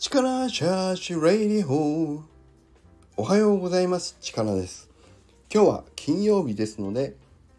[0.00, 2.20] 力チャージレイディホー。
[3.16, 4.16] おはようございます。
[4.20, 4.88] 力です。
[5.52, 7.16] 今日は金曜日ですので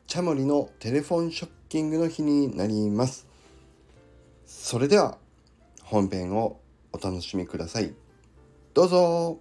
[0.07, 3.27] チャモリのテレフォンショッキングの日になります。
[4.45, 5.17] それでは
[5.84, 6.62] 本編を
[6.94, 7.94] お楽しみください。
[8.73, 9.40] どうぞ。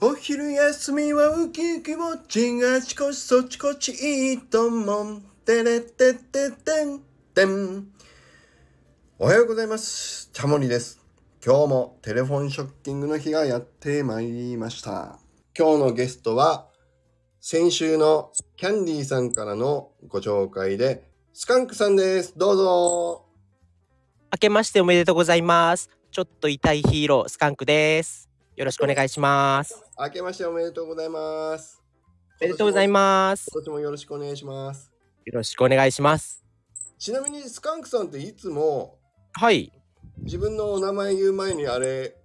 [0.00, 7.00] お昼休みはウキウキウォッチンあちこちそちこちいいと思うてれてってってん
[7.34, 7.97] てん。
[9.20, 10.30] おはようございます。
[10.32, 11.00] チャモリです。
[11.44, 15.18] 今日もテレフォンショッキングの日がやってまいりました。
[15.58, 16.68] 今日のゲストは、
[17.40, 22.38] 先週のキャンディーさんからのご紹介で、スカンクさんです。
[22.38, 23.26] どうぞ。
[24.32, 25.90] 明けましておめでとうございます。
[26.12, 28.30] ちょっと痛いヒーロー、スカンクです。
[28.54, 29.82] よろしくお願いします。
[29.98, 31.82] 明けましておめでとうございます。
[32.40, 33.50] おめでとうございます。
[33.52, 34.92] 今年もよろしくお願いします。
[35.24, 36.44] よろしくお願いします。
[37.00, 38.97] ちなみにスカンクさんっていつも
[39.38, 39.70] はい。
[40.24, 42.16] 自分のお名前言う前にあれ、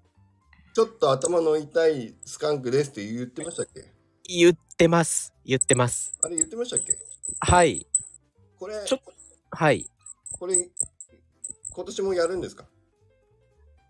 [0.73, 3.85] ちょっと頭の痛いスカンクですって言ってましたっけ？
[4.27, 5.31] 言ってます。
[5.45, 6.17] 言ってます。
[6.23, 6.97] あれ言ってましたっけ？
[7.39, 7.85] はい。
[8.57, 8.99] これ、ちょ
[9.51, 9.85] はい。
[10.31, 10.55] これ、
[11.69, 12.65] 今年もやるんですか？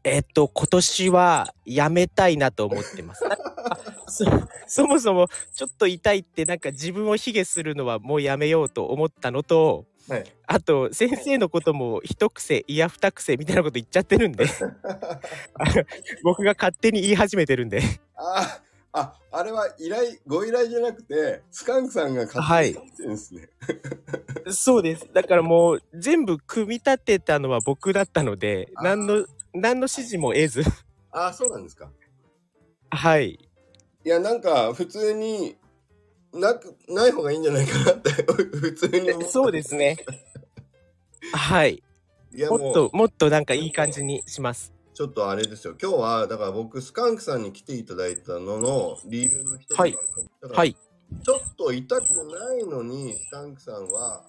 [0.04, 3.24] えっと、今年はやめたいなと思ってます。
[3.26, 4.26] あそ
[4.68, 10.26] そもそもちょっと痛いってなんか自分を卑下するのはもうやめようと思ったのと、はい。
[10.48, 14.46] あと先生のことも一癖いや二癖みたいなこと言っちゃってるんで
[16.24, 17.82] 僕が勝手に言い始めてるんで
[18.16, 18.62] あ
[18.96, 23.50] あ、あれは依頼、ご依頼じゃなくて、スカンクさんが勝手にやってるんですね。
[24.54, 25.10] そうです。
[25.12, 30.64] だからもう全部組み立てたのは僕だったので、何の、何の指示も得ず、
[31.12, 31.92] ああ、そうなんですか。
[32.92, 33.32] はい。
[34.06, 35.58] いや、なんか、普通に、
[36.34, 39.98] なく、ない方がいいんじゃないかなって、 普通に思ったそうですね。
[41.34, 41.84] はい。
[42.34, 44.74] いや、もっと、もっとなんかいい感じにします。
[44.94, 45.76] ちょっとあれですよ。
[45.82, 49.98] 今日は、だから僕、スカンクさんに来ていただいたのの理由の一つがはい
[50.42, 50.76] はい。
[51.24, 54.26] ちょっと痛くないのに、スカンクさんは、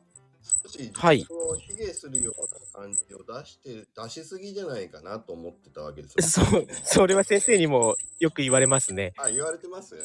[0.63, 2.43] 少し自はい分を卑下するよう
[2.79, 6.45] な感じを出して、出しすぎじゃないかなと思ってたわけですよ。
[6.47, 9.15] そう、それは先生にもよく言われますね。
[9.17, 9.97] あ、言われてます？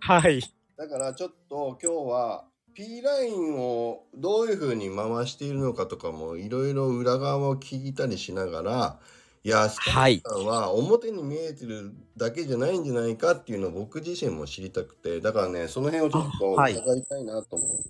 [0.00, 0.42] はい。
[0.78, 9.00] だからちょっと今日は P ラインをどういう風に回しているのかとかもいろいろ裏側を聞いたりしながら、
[9.42, 10.22] いや、スカはい。
[10.24, 17.82] さんは表に見えてるだけじゃないんじゃないかっていうのを僕自身も知りたくて、だからね、その辺をちょっと伺いたいなと思う。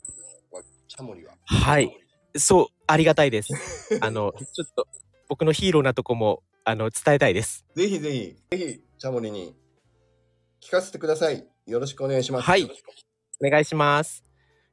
[0.89, 1.35] チャモリは。
[1.45, 1.91] はい。
[2.37, 3.53] そう、ありがたいです。
[4.01, 4.87] あの、ちょっと
[5.29, 7.67] 僕のヒーローなとこも、あの、伝えたいです。
[7.75, 9.55] ぜひぜひ、ぜひ、チャモリに
[10.63, 11.47] 聞かせてください。
[11.69, 12.47] よろしくお願いします。
[12.47, 12.65] はい。
[12.65, 14.25] お願いします。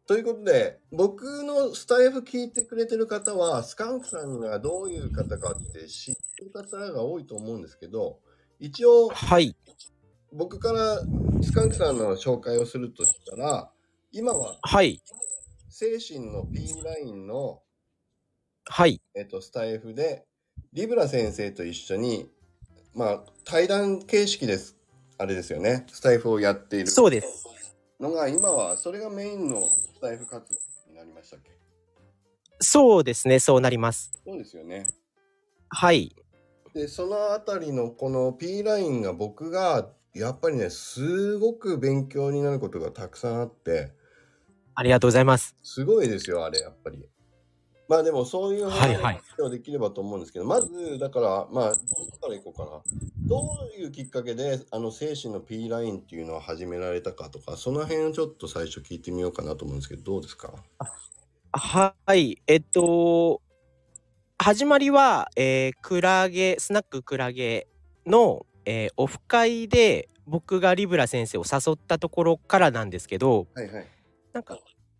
[0.07, 8.19] ということで、僕のスタイフ聞いてくれてる方は、スカンクさんがどういう方かって知ってる方が多いと思うんですけど、
[8.59, 9.57] 一応、はい。
[10.31, 11.01] 僕から
[11.44, 13.69] スカンクさんの紹介をするとしたら、
[14.13, 15.01] 今ははい。
[15.67, 17.61] 精神の P ラインの、
[18.63, 19.01] はい。
[19.16, 20.23] えっと、スタイフで、
[20.72, 22.29] リブラ先生と一緒に、
[22.94, 24.78] まあ、対談形式です。
[25.17, 25.85] あれですよね。
[25.91, 27.45] スタイフをやっているそうです。
[27.99, 31.51] のが、今はそれがメインのスタイフ活動になりましたっけ？
[32.59, 33.39] そうですね。
[33.39, 34.11] そうなります。
[34.25, 34.85] そうですよね。
[35.69, 36.15] はい。
[36.73, 43.93] でそのあたりのこの P ラインが僕がやっぱりねすごく勉強になることがたくさんあって
[44.73, 45.55] ありがとうございます。
[45.63, 47.07] すごいですよあれやっぱり。
[47.88, 51.79] まあでもそういうはいはい話をできればと思うんですけど、まずだからまあど
[52.12, 52.81] こからいこうかな
[53.28, 53.41] ど
[53.78, 60.53] ういうきっかけであの精神の P ラインっていうのを始められたかとかその辺をちょっと最初聞いてみようかなと思うんですけどどうですか？
[61.51, 62.41] はい。
[62.47, 63.41] えっと、
[64.38, 67.67] 始まりは、えー、クラゲ、スナッククラゲ
[68.06, 73.88] の、えーオフ会で僕がリブラ先生を誘ったところからなんですけど、はいはい。
[74.34, 74.57] なんか、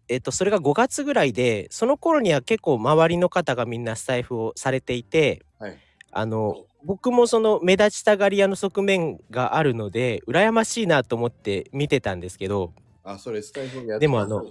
[0.08, 5.78] えっと、それが5月ぐらいで、その頃には結構周りの方がみんなスタイフをされていて、はい。
[6.12, 12.74] あの、僕もその目立ちたがり屋の側面があるので、羨ましいなと思って見てたんですけど、
[13.04, 14.46] あそれスタイフやってでもあの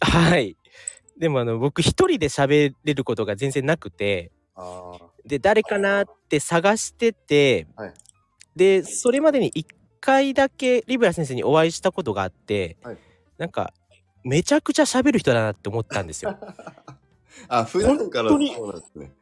[0.00, 0.56] はい。
[1.18, 7.94] でもあの、僕一人で喋れることが全然なくて、あで、誰かなって探してて、はい。
[8.56, 9.66] で、それまでに一
[10.00, 12.98] 回だけリブラ先生にお会いしたことがあって、はい。
[13.38, 13.72] なんか、
[14.24, 16.36] めちゃくちゃ喋る人だなって思ったんですよ。
[17.48, 19.12] あ普段からそうなんですね。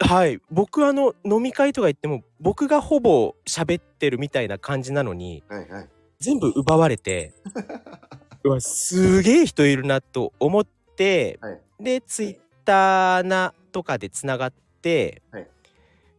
[0.00, 0.40] はい。
[0.50, 5.88] 僕あの、飲み会とか行っても、僕がほぼ喋ってるみたいな感じなのに、はいはい。
[6.18, 7.32] 全部奪われて、
[8.44, 10.64] うわ、すげえ人いるなと思っ
[10.96, 14.52] て、はいで、ツイッターなとかでつながっ
[14.82, 15.48] て、はい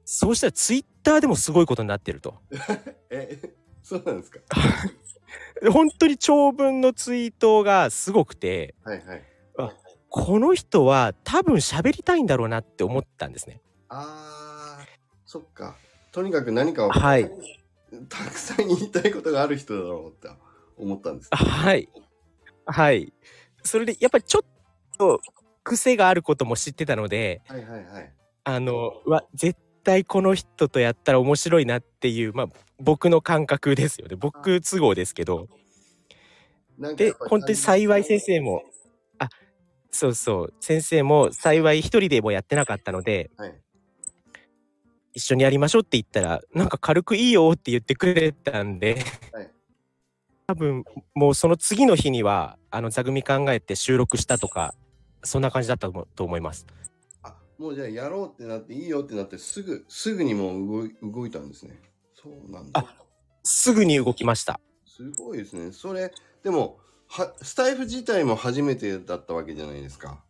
[0.08, 2.36] そうしたらツイッターでもすごいことになってると。
[3.10, 3.40] え、
[3.82, 4.40] そうなんですか？
[5.72, 9.24] 本当に長文のツイートがすごくて、はいはい。
[10.10, 13.62] この人は多分喋りたいんだろうなって思ったんですね。
[13.90, 14.86] あー、
[15.26, 15.76] そっか。
[16.14, 17.30] とにかく何かを、はい。
[18.08, 20.30] たくさん言いたいことがある人だろうって
[20.78, 21.30] 思ったんです。
[21.32, 21.90] はい。
[22.66, 23.14] はい。
[23.62, 25.20] それでやっぱりちょっと
[25.64, 28.14] 癖があることも知ってたので、はいはいはい。
[28.46, 32.48] あの、うわ、絶対この人とやったら面白いなっていう、まあ、
[32.80, 34.18] 僕の感覚ですよね。
[34.18, 35.48] 僕都合ですけど。
[36.98, 38.64] で本当に幸い先生も、
[39.18, 39.30] あ、
[39.90, 43.54] そうそう、先生も幸い一人でもやってなかったので、はい。
[45.14, 48.98] 一緒にやりましょうって言ったら、なんか軽くいいよって言ってくれたんで、
[49.32, 49.56] はい
[50.48, 50.84] 多分、
[51.16, 54.76] もうその次の日には、あの、座組考えて収録したとか、
[55.24, 56.68] そんな感じだったと思います。
[57.58, 61.82] あ、もうじゃあやろうってなっていいよってなってすぐ、すぐにもう動い動いたんですね。
[62.14, 62.80] そうなんだ。
[62.80, 62.96] あ
[63.44, 64.60] すぐに動きました。
[64.86, 65.72] すごいですね。
[65.72, 66.12] それ、
[66.44, 70.24] でも、は、スタイフ自体も初めてだったわけじゃないですか。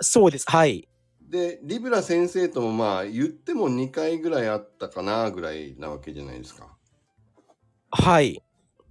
[0.00, 0.44] そうです。
[0.48, 0.88] はい。
[1.20, 6.76] で、リブラ先生ともまあ言っても2回ぐらいあったかなぐらいなわけじゃないですか。
[7.90, 8.42] はい。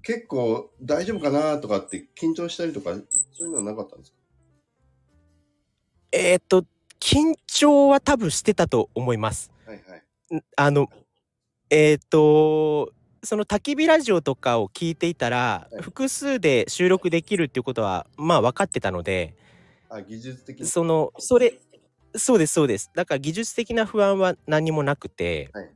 [0.03, 2.93] 結構大丈夫かなとかって緊張したりとか、
[3.31, 4.17] そういうのはなかったんですか？
[6.11, 6.65] えーっと、
[6.99, 9.51] 緊張は多分してたと思います。
[9.65, 10.35] はいはい。
[10.35, 10.89] んあの、
[11.69, 12.91] えーっと、
[13.23, 19.35] その焚き火ラジオとかを聞いていたら、はい複数で収録できるっていうことは、まあ分かってたので、
[19.89, 20.65] あ、技術的に。
[20.65, 21.59] その、それ、
[22.15, 22.91] そうです、そうです。
[22.95, 25.69] だから技術的な不安は何もなくて、はい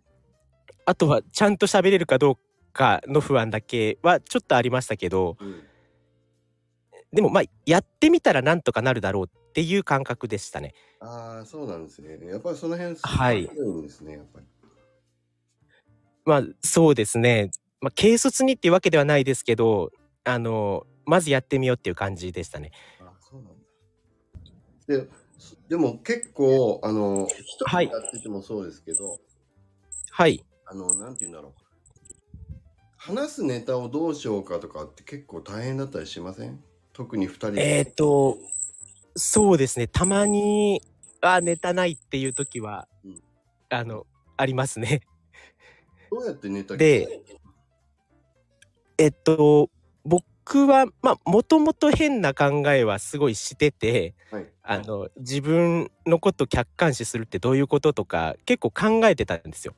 [0.85, 2.37] あとはちゃんと喋れるかどう
[2.73, 5.63] かの不安だけはちょっとありましたけど、うん。
[7.13, 10.73] でもまあ、やってみたらなんとかなるだろうっていう感覚でしたね。
[11.01, 12.17] ああ、そうなんですね。
[12.25, 13.47] やっぱりその辺、はい
[13.81, 14.45] ですね、やっぱり。
[16.23, 17.51] まあ、そうですね。
[17.81, 19.91] まあ、軽率にっていうわけではないですけど、
[20.23, 22.71] あの、まずやってみようっていう感じでしたね。
[22.99, 23.53] あそうなん
[24.97, 25.05] だ。
[25.05, 25.09] で、
[25.67, 29.19] でも結構、あの、一人はいでやっててもそうですけど、
[30.11, 30.45] はい。
[30.65, 31.61] あの、なんて言うんだろう。
[32.97, 36.63] 話すネタをどうしようかとかって結構大変だったりしません？
[36.93, 37.77] 特に二人で。
[37.79, 38.37] えっ、と、
[39.15, 39.87] そうですね。
[39.87, 40.81] たまに、
[41.21, 43.21] あ、ネタないっていう時は、うん
[43.69, 44.05] あの、
[44.37, 45.01] ありますね。
[46.11, 47.21] どうやってネタで、
[48.97, 49.69] えっと、
[50.03, 54.47] 僕は、まあ、もともと変な考えはすごいしてて、はい。
[54.63, 58.71] あの、自分のこと客観視するってどういうこととか、結構
[59.01, 59.73] 考えてたんですよ。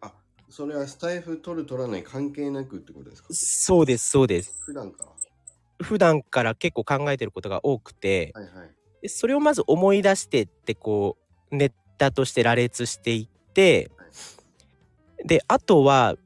[0.00, 0.12] あ、
[0.50, 3.28] それはスタイフ取る取らない関係なくってことですか？
[3.32, 4.60] そうです、そうです。
[4.64, 5.10] 普段から。
[5.80, 8.76] 普段から結構考えてることが多くて、はいはい。
[9.02, 11.16] でそれをまず思い出してってこ
[11.50, 13.90] うネタとして羅列していって
[15.24, 16.16] であとは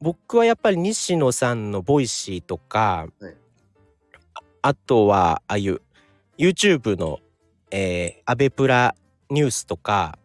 [0.00, 3.34] 僕はやっぱり西野さんの Voicy とか、はい
[4.34, 5.80] ああとはああいう
[6.36, 7.20] YouTube の、
[7.70, 8.94] えーアベプラ
[9.30, 10.18] ニュースとか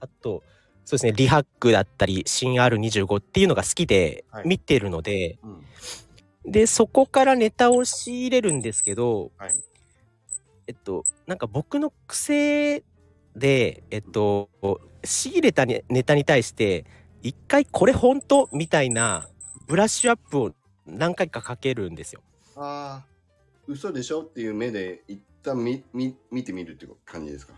[0.00, 0.42] あと
[0.84, 5.64] そうですね ReHacQ だったり新 R25 っていうのが好きではい見てるので、うん。
[6.44, 9.54] でそこからネタを仕入れるんですけど、はい。
[10.66, 12.82] えっとなんか僕の癖
[13.36, 14.48] でえっと
[15.04, 16.84] 仕入れたネネタに対して
[17.22, 19.28] 一回これ本当みたいな
[19.66, 20.52] ブラッシュアップを
[20.86, 22.22] 何回かかけるんですよ。
[22.56, 23.06] ああ、
[23.66, 27.54] 嘘でしょっていう目で一旦見見見てみるって感じですか？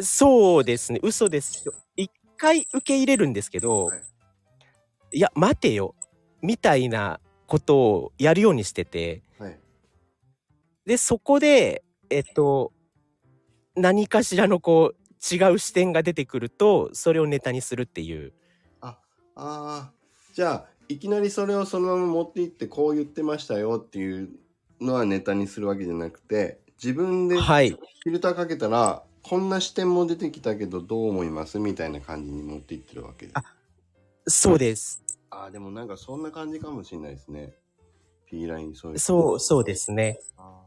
[0.00, 1.74] そうですね嘘ですよ。
[1.96, 4.02] 一回受け入れるんですけど、はい
[5.12, 5.94] い、や待てよ
[6.42, 7.20] みたいな
[7.54, 9.58] ことをやるようにしててはい。
[10.86, 12.72] でそこでえっと
[13.76, 18.32] 何かしらのこう違う視点が出てくるとそれをネタにするっていう。
[18.80, 18.98] あ
[19.36, 19.90] あ、
[20.32, 24.28] じゃあ、いきなりそれをそのまま持っていってこう言ってましたよっていう
[24.80, 31.58] のはネタにするわけじゃなくて、自分でフはいィルターかけたら、こんな視点も出てきたけどどう思います？
[31.58, 33.38] みたいな感じに持っていってるわけです。
[33.38, 33.42] あ
[34.28, 35.02] そうです。
[35.34, 37.54] ああ、でもなんかそんな感じかもしれないですね。
[38.26, 38.98] P ラインそういう。
[38.98, 40.20] そう、そうですね。
[40.36, 40.62] あ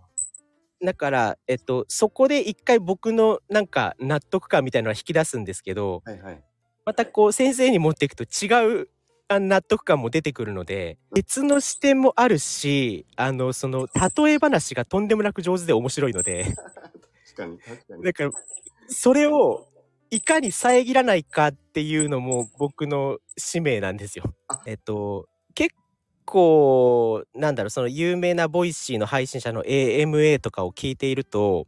[0.83, 6.43] だから、えっと、そこで一回僕のなんか納得感みたいなのは引き出すんですけど、ーはいはい。
[6.85, 8.89] またこう先生に持っていくと違う
[9.29, 18.03] あ納得感も出てくるので、別の視点もあるし、あの、その、例え話がとんでもなく上手で面白いので、確かに確かに。
[18.03, 18.31] だから、
[18.87, 19.67] それを
[20.09, 24.61] いかに遮らないかっていうのも僕の使命なんですよあ。
[24.65, 25.75] えっと、結
[26.25, 31.67] 構、なんだろう、その有名な Voicy の配信者の AMA とかを聞いていると、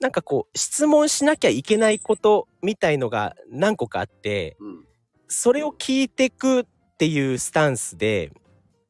[0.00, 4.84] なんかこう、質問しなきゃいけないことみたいのが何個かあって、うん。
[5.28, 6.64] それを聞いてくっ
[6.98, 8.32] ていうスタンスで、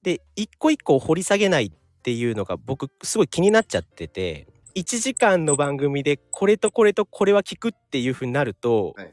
[0.02, 9.12] で、一個一個掘り下げないっていうのが僕すごい気になっちゃってて、1時間の番組でこれとこれとこれは聞くっていう風になると、はい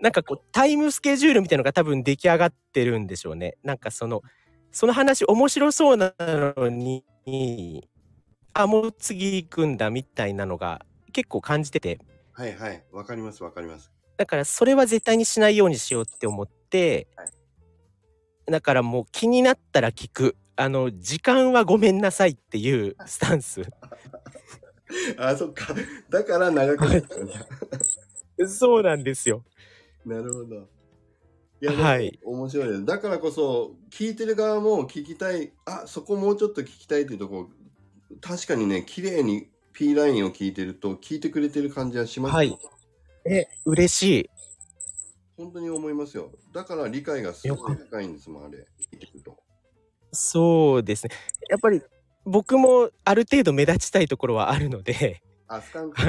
[0.00, 3.56] なんかこうタイムスケジュールみたいのが多分出来上がってるんでしょうね。
[3.62, 4.22] なんかその、
[4.72, 7.88] その話面白そうなのに、
[8.52, 12.00] あ、もう次行くんだみたいなのが結構感じてて、
[12.32, 12.84] はいはい。
[12.90, 13.92] わかりますわかります。
[14.16, 17.28] だからそれは絶対にしないようにしようって思って、はい
[18.46, 20.36] だからもう気になったら聞く。
[20.56, 23.62] あの、時間はごめんなさいっていう スタンス。
[25.16, 25.74] あ、そっか。
[26.10, 28.48] だから長くなったんだ。
[28.48, 29.44] そうなんですよ。
[30.04, 30.68] なるほど。
[31.60, 32.84] いや、はい面白いです。
[32.84, 37.48] だからこそ、聞いてる側も聞きたい、あ、そこもうちょっと聞きたいっていうとこ
[38.10, 42.58] ろ、確かにね、綺麗に P ラインを聞いてると、聞いてくれてる感じはしますよはい
[43.24, 44.30] え、嬉しい。
[45.36, 46.32] 本当に思いますよ。
[46.52, 48.66] だから理解がすごい深いんですもん、あれ。
[48.92, 49.36] 聞いてると。
[50.10, 51.14] そうですね。
[51.48, 51.80] やっぱり
[52.24, 55.62] 僕もある程度目立ちたいところはあるので、あ、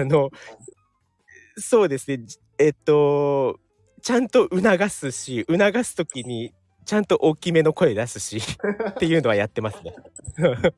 [0.06, 0.30] の、
[1.58, 2.20] そうですね。
[2.20, 3.60] じえっと、
[4.02, 6.54] ちゃんと促すし、促すときに
[6.86, 8.38] ちゃんと大きめの声出すし、
[8.90, 9.96] っていうのはやってますね。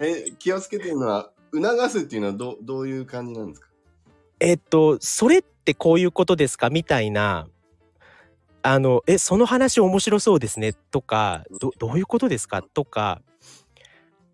[0.00, 3.68] え、気をつけてるのは、促すっていうのはどどういう感じなんですか？
[4.40, 7.48] えっと、それってこういうことですかみたいな、
[8.62, 13.22] あの、え、その話面白そうですねとか、ど、どういうことですかとか、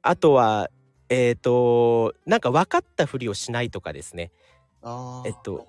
[0.03, 0.71] あとは、
[1.09, 4.31] えっと、なんか分かったふりをしないとかですね。
[4.83, 5.67] あえっと、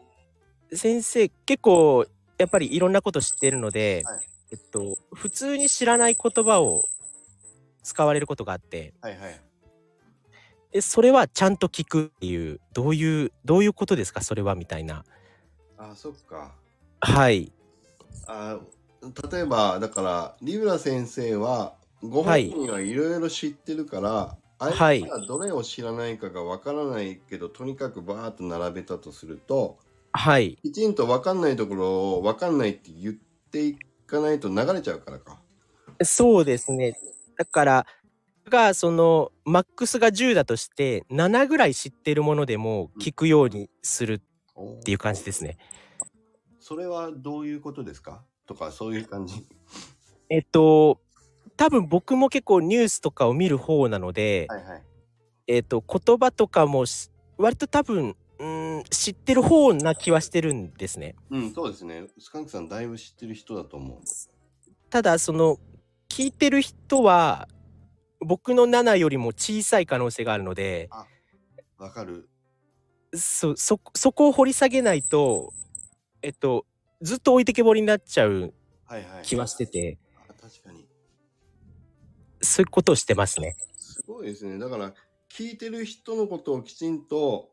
[0.73, 2.05] 先生、結構、
[2.37, 4.19] やっぱりいろんなこと知ってるので、はい
[4.51, 6.83] えっと、普通に知らない言葉を
[7.83, 9.41] 使われることがあって、はいはい。
[10.71, 14.21] でそれはちゃんと聞くっていう、どういう、どういうことですか？
[14.21, 15.03] それはみたいな。
[15.77, 16.53] あ、そっか。
[17.01, 17.51] はい。
[18.27, 18.59] あ
[19.31, 29.77] 例えばだからリブラ先生はご本人はいろいろ知ってるから、はい相手がどれを知らないかがわからないけどとにかくバーッと並べたとすると
[30.11, 30.57] はい。
[30.61, 33.15] きちんとわかんないところをわかんないって言っ
[33.51, 33.77] てい
[34.07, 35.39] かないと流れちゃうからか。
[36.03, 36.97] そうですね。
[37.37, 37.85] だから、
[38.49, 44.21] が、その、マックスが10だとして、7ぐらい知ってるものでも聞くようにする
[44.59, 45.57] っていう感じですね。
[46.59, 48.23] それはどういうことですか？
[48.47, 49.45] とかそういう感じ？
[50.29, 50.99] えっと、
[51.59, 54.83] 多分僕も結構ニュースとかを見る方なので、はいはい。
[55.45, 61.15] えっと、言葉とかもし割と多分、うん、知ってる方な気はしてるんですね。
[61.29, 62.05] うん、そうですね。
[62.17, 63.99] スカンクさんだいぶ知ってる人だと思う。
[64.89, 65.57] ただ、その、
[66.07, 67.49] 聞いてる人は、
[68.21, 70.89] 僕の7よりも小さい可能性があるので、
[71.77, 72.29] わかる。
[73.13, 75.51] そ、そ、そこを掘り下げないと、
[76.21, 76.65] えっと、
[77.01, 78.53] ずっと置いてけぼりになっちゃう
[78.85, 79.23] はいはい。
[79.23, 79.97] 気はしてて、
[80.29, 80.88] あ確かに。
[82.41, 83.55] そういうことをしてますね。
[83.77, 84.57] すごいですね。
[84.57, 84.93] だから、
[85.31, 87.49] 聞いてる人のことをきちんと、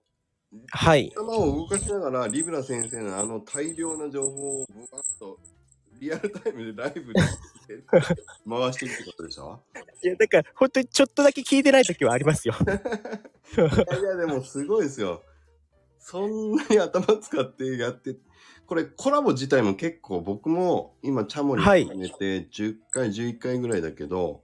[0.71, 1.12] はい。
[1.14, 5.38] 頭を動かしながら、リブラ先生のあの大量な情報をぶわっと、
[5.99, 7.21] リアルタイムでライブで
[8.49, 9.61] 回していくってことでしょ？
[10.02, 12.55] いや、だから、本当にちょっとだけ聞いてない時はありますよ。
[12.62, 13.66] いや
[13.99, 15.23] いや、でもすごいですよ。
[15.99, 18.16] そんなに頭使ってやって、
[18.66, 24.43] これコラボ自体も結構僕も今チャモリはい始めて10回、11回ぐらいだけど、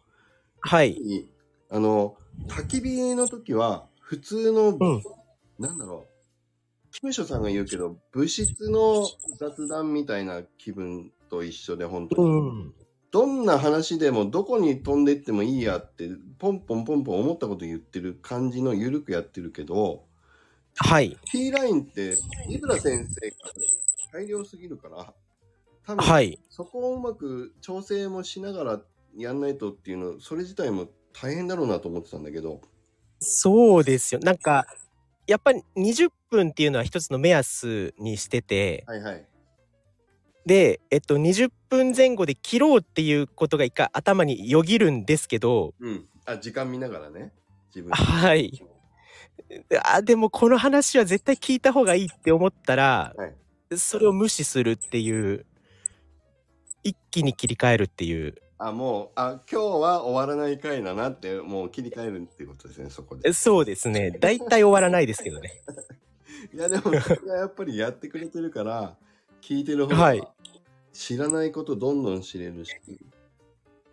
[0.62, 1.28] はい。
[1.71, 2.16] あの、
[2.49, 5.02] 焚き火の時は普通の、うん
[5.59, 9.07] なんだろう、キムショさんが言うけど、物質の
[9.38, 12.40] 雑談みたいな気分と一緒で、本当うに。
[12.64, 12.75] ん。
[13.12, 20.04] どんな話でもどこに飛んでってもいいやって、ポンポンポンポン思ったこと言ってる感じのゆるくやってるけど、
[20.76, 21.16] はい。
[21.31, 22.16] T ラインって、
[22.49, 23.37] イブラ先生が
[24.12, 25.14] 大量すぎるから、
[25.87, 26.38] 多分、はい。
[26.49, 28.81] そこをうまく調整もしながら
[29.16, 32.61] やんないとっていうの、それ自体も大変だろうなと思ってたんだけど、
[33.21, 34.21] そうですよ。
[34.21, 34.66] なんか、
[35.26, 39.26] やっぱり20分っていうのは一つの目安にしてて、はいはい。
[40.45, 46.09] で、えっと、20分前後で切ろうっていうことが一回頭によぎるんですけど、うん。
[46.25, 47.33] あ、時間見ながらね。
[47.75, 48.62] 自分ではい。
[49.85, 53.35] あ、でもこの話は絶対聞いた方がいいって思ったら、はい
[53.76, 55.47] それを無視するっていう、
[56.83, 63.33] 一気に切り替えるっていう、あ、もう、あ、今日は終わらない回だなって、もう切り替えるっていうことですね、そこで。
[63.33, 64.12] そうですね。
[64.12, 65.50] 大体終わらないですけどね。
[66.54, 68.97] いや、でも、それがやっぱりやってくれてるから、
[69.40, 70.28] 聞いてる方はいが
[70.92, 72.76] 知らないことどんどん知れるし。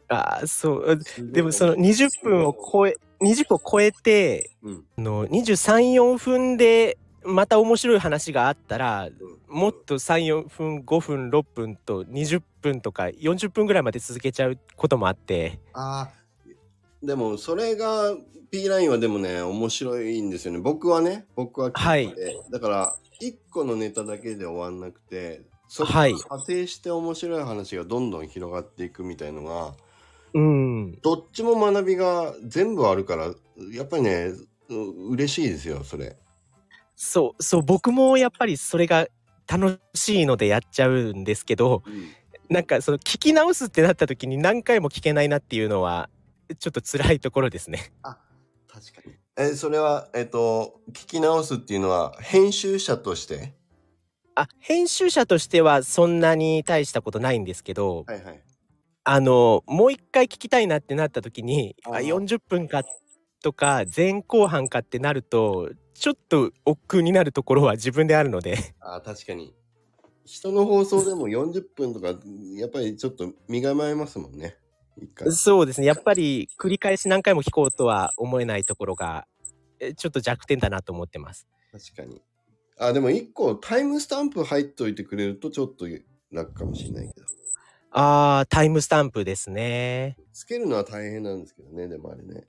[0.08, 1.02] あそう。
[1.04, 4.86] すごいでもその20分を超え、20分を超えて、うん。
[4.98, 9.40] あの23、4分でまた面白い話があったらうん。
[9.48, 15.60] もっと34分5分6分と20分とか40分ぐらいまで続けちゃうこともあって。
[15.74, 18.16] ああでもそれが
[18.52, 20.60] P ラインはでもね面白いんですよね。
[20.60, 22.14] 僕はね僕は聞い。
[22.52, 26.14] だから1個のネタだけで終わんなくてそこからはい。
[26.14, 29.74] 派生して面白い話がどんどん広がっていくみたいのが
[30.34, 31.00] うん。
[31.02, 33.34] どっちも学びが全部あるから
[33.74, 34.34] やっぱりね
[34.70, 36.16] う嬉しいですよそれ。
[37.02, 39.08] そうそう僕もやっぱりそれが
[39.48, 41.82] 楽しいのでやっちゃうんですけど
[42.50, 46.10] なんかその聞き直すってなった時に何回も聞けないなっていうのは
[46.60, 47.94] ちょっと辛いところですね。
[48.04, 48.18] あ
[48.68, 49.16] 確かに。
[49.38, 53.54] えそれはえっと聞き直すっていうのは編集者として？
[54.36, 58.44] あ編集者としてはそんなに大したことないんですけど、はいはい。
[59.06, 62.84] あのもう一回聞きたいなってなった時にああー40分か
[63.42, 69.54] とか前後半かってなるとちょっと億劫になるところは自分であるのであ確かに。
[70.26, 72.08] 人の放送でも40分とか
[72.56, 74.56] やっぱりちょっと身構えますもんね。
[75.32, 79.26] そうですねやっぱり繰り返し何回も聞こうとは思えないところが
[79.80, 81.48] えちょっと弱点だなと思ってます。
[81.72, 82.22] 確かに。
[82.78, 85.86] あでも一個タイムスタンプ入っといてくれるとちょっと
[86.32, 87.26] 楽かもしれないけど。
[87.92, 90.16] あータイムスタンプですね。
[90.32, 92.46] つけるのは大変なんですけどね、でもあれね。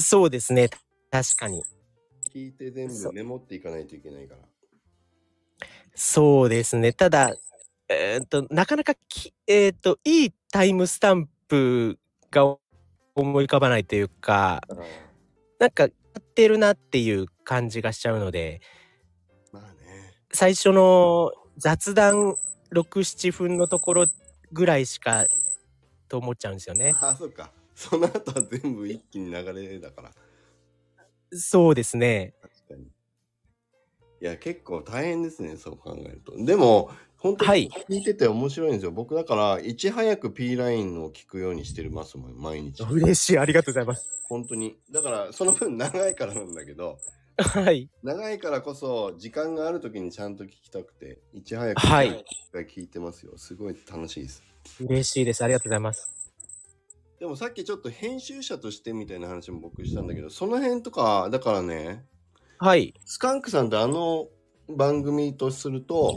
[0.00, 0.70] そうですね
[1.10, 1.62] 確かに。
[2.32, 4.40] 聞いて全部メモっていかないといけないから。
[5.94, 6.92] そうですね。
[6.92, 7.34] ただ、
[7.88, 11.98] えーっと、なかなかき、えーっと、いいタイムスタンプ
[12.30, 12.56] が
[13.14, 14.62] 思い浮かばないというか、
[15.58, 18.60] なんか、やってるなっていう感じがしちゃうので、
[19.52, 20.14] まあね。
[20.32, 22.36] 最初の雑談
[22.72, 24.06] 6、7分のところ
[24.52, 25.26] ぐらいしか、
[26.08, 26.94] と思っちゃうんですよね。
[27.00, 27.52] あそっか。
[27.74, 30.10] その後は全部一気に流れだから。
[31.32, 32.34] そうですね。
[32.42, 32.84] 確かに。
[32.84, 32.88] い
[34.20, 36.32] や、結構大変ですね、そう考えると。
[36.44, 38.90] でも、本当はいに聞いてて面白いんですよ。
[38.90, 42.82] 僕だから、いち早く P ラインを聞くようにしてますもん、毎日。
[42.82, 43.38] 嬉しい。
[43.38, 44.08] ありがとうございます。
[44.28, 44.78] 本当に。
[44.90, 46.98] だから、その分長いからなんだけど、
[47.38, 47.88] はい。
[48.02, 53.32] 長いからこそ、時間がある時にちゃんと聞きたくて、いち早くはい聞いてますよ。
[53.36, 54.42] すごい楽しいです。
[54.80, 55.42] 嬉しいです。
[55.42, 56.19] ありがとうございます。
[57.20, 62.02] でもさっきちょっと編集者としてみたいな話も僕したんだけど、その辺とか、だからね、
[62.58, 62.94] はい。
[63.04, 64.28] スカンクさんってあの
[64.68, 66.14] 番組とすると、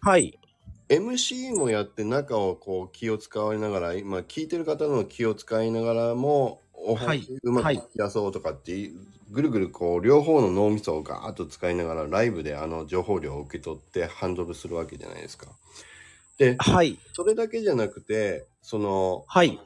[0.00, 0.36] はい。
[0.88, 8.92] MC もやって中をこう気を使いながら今聞いてる方の気を使いながらもおはい話うまくいき出そうとかって
[9.32, 15.48] ぐるぐるこう両方の脳みそをガーッと使いながらライブであの情報量を受け取ってハンドルするわけじゃないですか。
[16.38, 16.98] ではい。
[17.14, 19.58] それだけじゃなくてそのはい。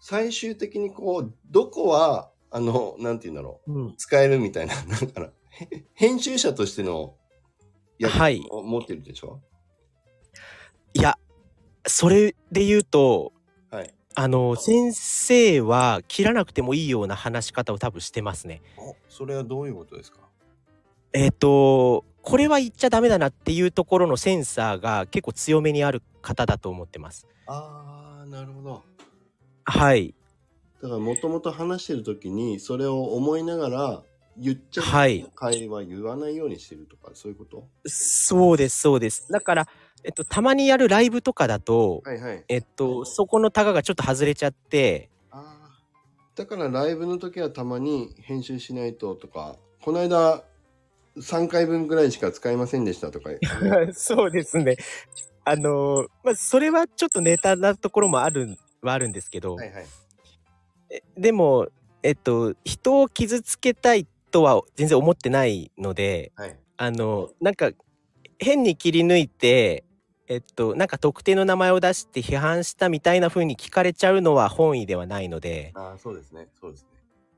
[0.00, 3.94] 最終的にこうどこはあのなんて言うんだろううん。
[3.96, 5.32] 使えるみたいな だか
[5.94, 7.14] 編集者としての
[7.98, 9.40] やつはいを持ってるでしょ？
[10.94, 11.18] いや、
[11.86, 13.32] それで言うと、
[13.70, 13.94] はい。
[14.14, 18.62] あの、先生は切らなくてもいいような話し方を多分してますね。
[18.78, 20.20] おそれはどういうことですか？
[21.12, 27.26] えっ、と、これは言っちゃダメだなっていうところのセンサーが結構強めにある方だと思ってます。
[27.46, 28.82] ああなるほど。
[29.68, 30.14] はい。
[30.82, 34.02] だからもともと話してる時にそれを思いながら
[34.36, 37.66] 言っちゃうはい会話言わないようにしてるとかそういうこと？
[37.86, 39.30] そうです、そうです。
[39.30, 39.68] だから、
[40.04, 42.44] えっと、たまにやるライブとかだと、はいはい。
[42.48, 45.70] えっと、そこのタガがちょっと外れちゃって、ああ。
[46.34, 50.44] だからライブの時はたまに編集しないととかこの間
[51.16, 53.30] 3回分ぐらいしか使いませんでしたとか
[53.92, 54.76] そうですね。
[55.44, 58.56] あのまあ、それはちょっとネタなところもある
[58.88, 59.86] はあるんですけど、はいはい。
[60.90, 61.68] えでも、
[62.02, 66.56] えっと、人を傷つけたいとは全然思ってないので、はい。
[66.76, 67.70] あの、なんか、
[68.38, 69.84] 変に切り抜いて、
[70.28, 76.88] えっと、なんか特定の名前を出して批判したみたいな風に聞かれちゃうのは本意ではないので、ああそうですねそうですね。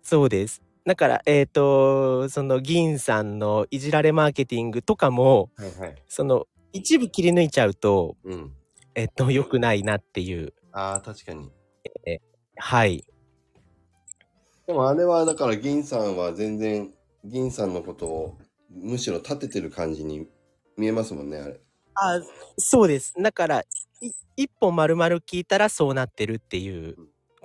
[0.02, 0.60] そうです。
[0.84, 5.94] だから、えっと、その銀さんのいじられマーケティングとかも、はいはい。
[6.08, 8.52] その一部切り抜いちゃうと、うん。
[8.96, 10.52] えっと、良くないなっていう。
[10.72, 11.50] ああ確かに。
[12.56, 13.04] はい。
[14.66, 16.92] でもあれはだから銀さんは全然
[17.24, 18.38] 銀さんのことを
[18.70, 20.26] むしろ立ててる感じに
[20.76, 21.60] 見えますもんねあれ。
[21.94, 22.20] あ
[22.56, 23.14] そうです。
[23.20, 23.60] だから、
[24.00, 26.96] い一本丸々聞いたらそうなってるっていう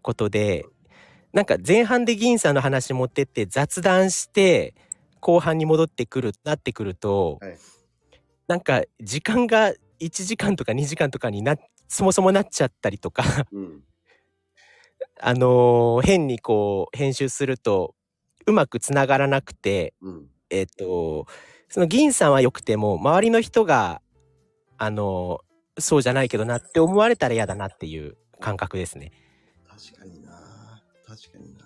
[0.02, 0.66] ことで、
[1.34, 4.76] なんか前半で銀さんの話持ってって雑談して、
[5.20, 7.58] 後半に戻ってくる、なってくると、はい
[8.48, 11.56] なんか時間が1時間とか2時間とかにな、
[11.88, 13.84] そもそもなっちゃったりとか、うん。
[15.20, 17.96] あのー変にこう編集すると
[18.46, 20.28] うまくつながらなくて、うん。
[20.50, 21.26] えっ、と、
[21.70, 24.02] その銀さんは良くても、周りの人が、
[24.78, 25.42] あの、
[25.80, 29.12] そうじゃないけどなって思われたら嫌だなっていう感覚ですね。
[29.68, 30.32] 確かにな。
[31.08, 31.66] 確かにな。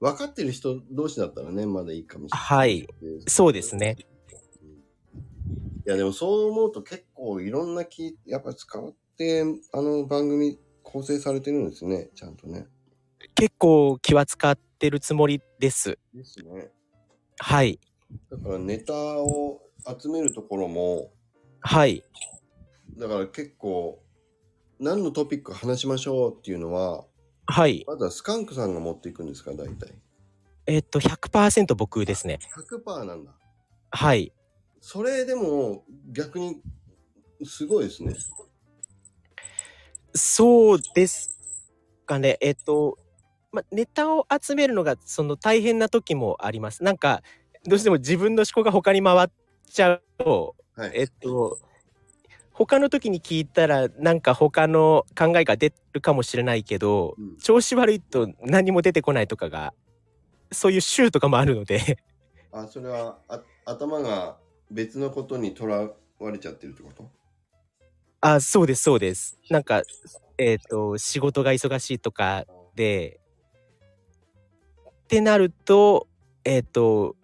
[0.00, 2.40] 分かってる人同士だったらね、まだいいかもしれない。
[2.40, 2.88] はい。
[3.26, 3.96] そうですね。
[5.86, 8.96] いや、でもそう思うと結構いろんな気、やっぱ使って、
[9.72, 12.66] あの番組構成されてるんですね、ちゃんとね。
[13.34, 15.98] 結構気は使ってるつもりです。
[16.14, 16.70] ですね。
[17.38, 17.78] はい。
[18.30, 19.60] だからネタを
[20.00, 21.12] 集めるところも、
[21.60, 22.02] はい。
[22.96, 24.02] だから結構、
[24.78, 27.04] 何のトピック話しましょうっていうのは、
[27.46, 27.84] はい。
[27.86, 29.94] まずはスカンクさんが持っていくんですか、大体。
[30.66, 32.38] えっと、100%僕ですね。
[32.56, 33.32] 100%なんだ。
[33.90, 34.32] はい。
[34.80, 36.62] それでも逆に
[37.44, 38.14] すごいですね。
[40.20, 41.38] そうです
[42.06, 42.36] かね。
[42.40, 42.98] えっと、
[43.52, 46.84] ま、ネタを集めるのがその大変な時もあります。
[46.84, 47.22] なんか、
[47.64, 49.28] どうしても自分の思考が他に回っ
[49.66, 50.92] ちゃうと、はい。
[50.94, 51.58] えっと、
[52.52, 59.72] 他の時に聞いたらなんか他の考えが出るかもしれないけど、うん調子悪いと何も出てこないとかが、
[60.52, 61.98] そういう週とかもあるので、
[62.52, 64.38] あ、それはあ頭が
[64.70, 67.10] 別のことにとらわれちゃってるってこと？
[68.20, 69.38] あ、そうです、そうです。
[69.48, 69.82] なんか、
[70.36, 73.20] えっ、と、仕事が忙しいとかで、
[74.88, 76.06] ってなると、
[76.44, 77.16] えっ、と、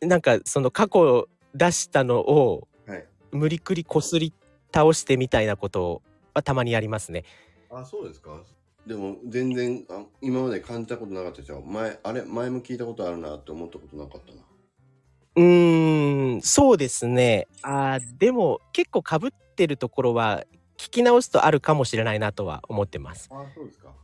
[0.00, 3.06] なんかその過去出したのをはい。
[3.32, 4.32] 無理くりこすり
[4.74, 6.02] 倒してみたいなこと
[6.34, 7.24] はたまにやりますね。
[7.70, 8.42] あ、そうですか。
[8.86, 11.62] でも全然あ今まで感じたことなかったですよ。
[11.62, 14.42] 前、あれ、前も聞いたことあるなって思ったことなかったな。
[15.36, 17.46] うーん、そうですね。
[17.62, 20.44] あーでも結構かぶってるところは
[20.78, 23.28] 聞き直すとあるかもしれないなとは思ってます。
[23.30, 23.94] あ、そうですか。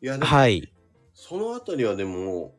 [0.00, 0.72] いや、でもはい。
[1.12, 2.54] そのあたりはでも、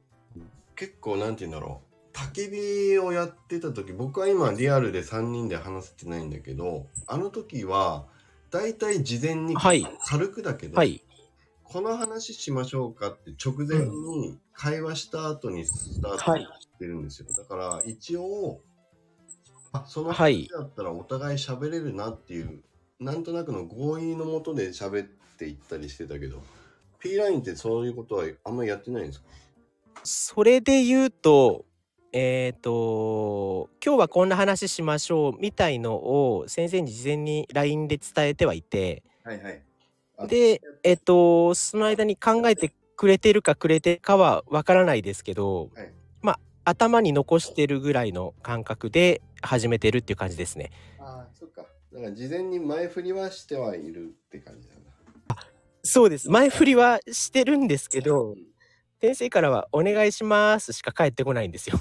[0.76, 2.17] 結構なんて言うんだろう。
[2.17, 8.08] 焚き火をやってた時、僕は今リアルで3人で話せてないんだけど、あの時は、
[8.52, 11.02] だいたい事前にはい軽くだけど、はい。
[11.72, 17.28] この話しましょうかって直前に会話した後にスタートはいしてるんですよ。
[17.38, 18.60] だから一応、
[19.72, 22.62] あそのはい話だったらお互い喋れるなっていう、
[23.00, 25.08] なんとなくの合意のもとで喋っ
[25.38, 26.44] ていったりしてたけど、
[27.00, 29.28] P ラインってそういうことはあんまりやってないんですか？
[30.04, 31.64] それで言うと、
[32.12, 39.64] えっ、と、今日はこんな話しましょうみたいのを先生に事前に LINE で伝えてはいて、はいはい。
[40.24, 50.72] あで、えっ、と、その間に考えてくれてるかくれてるかはわからないですけど、はいまあ、頭に残してるぐらいの感覚で始めてるっていう感じですね。
[51.00, 51.66] あー、そっか。
[51.94, 54.92] だから事前に前振りはしてはいるって感じなんだ。
[55.84, 56.30] そうです。
[56.30, 58.36] 前振りはしてるんですけど、
[59.02, 61.80] 先生からはお願いしますしか返ってこないんですよ。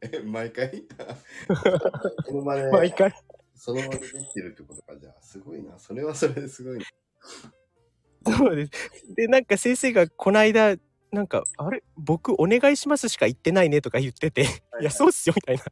[0.00, 0.82] え、 毎回？
[2.26, 3.14] その場で、毎回。
[3.54, 4.98] その場でできてるってことか。
[4.98, 5.78] じゃあ、すごいな。
[5.78, 6.84] それはそれですごいな。
[8.24, 8.72] そうです。
[9.14, 10.76] で、なんか先生がこの間、
[11.10, 11.82] なんか、あれ？
[11.96, 14.42] 僕お願いしますしか言ってないねとか言ってて、
[14.80, 15.64] いや、そうっすよ、みたいな。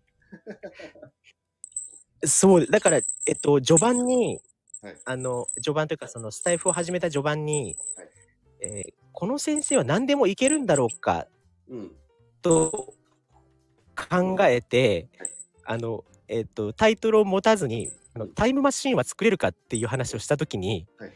[2.27, 4.41] そう、だから、えっと、序盤に、
[4.83, 8.09] はいあの、序盤というか、そのスタイフを始めた序盤に、はい
[8.61, 11.27] えーこの先生は何でもいけるんだろうか
[11.69, 11.93] うん。
[12.41, 12.95] と
[14.09, 15.31] 考えてはい、
[15.65, 21.13] あの、えっと、タイトルを持たずに、あのタイムマシーンは作れるかっていう話をしたときに、はい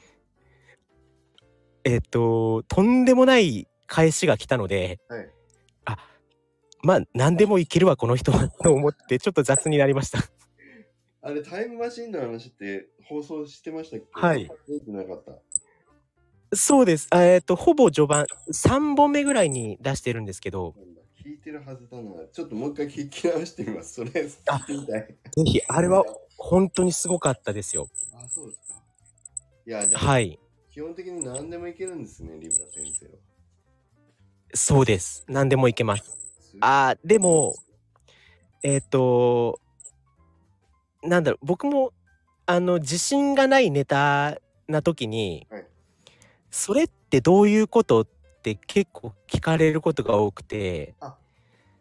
[1.85, 5.29] えっと、とんでもない返しが来たので、はい。
[6.85, 10.19] まあ、何でもいけるわ、この人は、 と思って、ちょっと雑になりました。
[11.23, 14.07] あれ、タイムマシンの話って放送してましたっけ？
[14.13, 14.51] はい。
[14.69, 15.33] 出てなかった。
[16.55, 17.09] そうです。
[17.11, 20.75] あえっと、ほぼ序盤、3本目ぐらいに出してるんですけど、
[21.25, 22.27] 聞いてるはずだな。
[22.31, 23.95] ちょっともう一回聞き直してみます。
[23.95, 25.07] それ、聞あいてみたい。
[25.07, 25.17] ぜ
[25.47, 26.05] ひ、あれは
[26.37, 27.89] 本当にすごかったですよ。
[28.13, 28.83] あ、そうですか。
[29.67, 30.39] いや、じゃあ、はい。
[30.75, 33.13] 基本的に何でもいけるんですね、リブラ先生は。
[34.55, 35.25] そうです。
[35.29, 36.03] 何でもいけます。
[36.61, 37.55] あーでも、
[38.65, 39.61] えっ、と、
[41.05, 41.93] なんだろう、僕も、
[42.47, 45.67] あの、自信がないネタな時に、はい
[46.51, 48.07] それってどういうことっ
[48.43, 50.95] て結構聞かれることが多くて、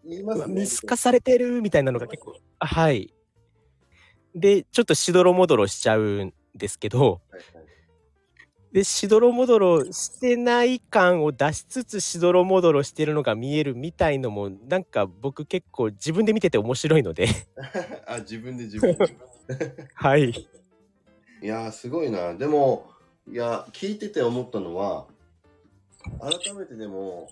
[0.03, 0.23] ね。
[0.47, 3.13] 見透かされてるみたいなのが結構、あはい。
[4.34, 7.62] で、ちょっとしどろもどろしちゃうんですけど、はいはい
[8.73, 17.27] で、しどろもどろしてない感を出しつつしどろもどろしてるのが見えるみたいのも、なんか僕結構自分で見てて面白いので、
[18.07, 19.15] あ、自分で自分で。
[19.93, 20.31] はい。
[20.31, 22.33] いやー、すごいな。
[22.33, 22.89] でも、
[23.27, 25.05] いや、聞いてて思ったのは、
[26.19, 27.29] 改めてでも、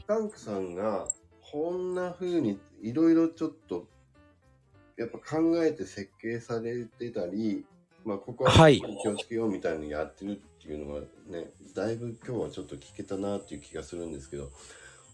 [0.00, 1.08] スカンクさんが、
[1.52, 3.86] こんな風にいろいろちょっと
[4.96, 7.64] やっぱ考えて設計されてたり、
[8.04, 14.50] まあ、ここははい気をつけようみたいなのやってるっていうのがね、だいぶ今日はちょっと聞けたなっていう気がするんですけど、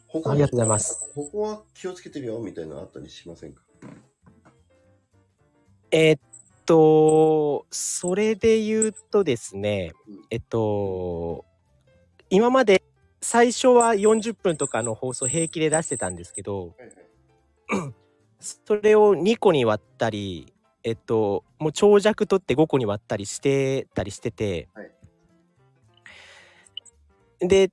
[0.09, 1.09] 他ありがとうございます。
[1.15, 3.63] ここは気をつけてるよみたいなのあったりしませんか？
[5.93, 6.21] えーっ
[6.67, 11.45] と、それで言うとですねうん、えっと、
[12.29, 12.83] 今まで
[13.23, 16.85] 最初は40分とかの放送平気で出してたんですけど、は
[17.73, 17.95] いはい。
[18.41, 24.96] それを2個に割ったり、えっと、もう長尺取って5個に割ったりしてたりしてて、はい
[27.41, 27.71] で、っ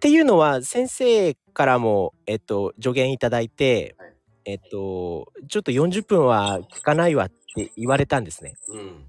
[0.00, 4.12] ていうのは先生からも、えっと、助言いただいて、はい
[4.44, 8.54] えっと、ちょっと40分は聞かないわって言われたんですね。
[8.68, 9.04] うん。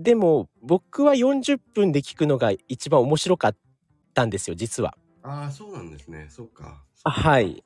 [0.00, 3.56] でも僕は40分で聞くのが一番面白かっ
[4.14, 4.94] たんですよ実は。
[5.24, 6.28] ああ、そうなんですね。
[6.30, 6.84] そっか。
[7.02, 7.64] あはい。